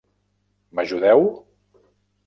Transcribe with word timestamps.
M'ajudeu? 0.73 1.31